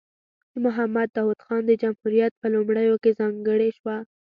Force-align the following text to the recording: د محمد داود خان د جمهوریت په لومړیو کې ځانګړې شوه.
د 0.51 0.53
محمد 0.65 1.07
داود 1.15 1.39
خان 1.45 1.61
د 1.67 1.71
جمهوریت 1.81 2.33
په 2.41 2.47
لومړیو 2.53 2.95
کې 3.03 3.17
ځانګړې 3.19 3.69
شوه. 3.77 3.97